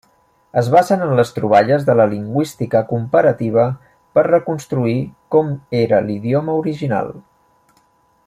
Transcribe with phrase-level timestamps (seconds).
[0.59, 3.67] Es basen en les troballes de la lingüística comparativa
[4.17, 4.97] per reconstruir
[5.37, 7.15] com era l'idioma original.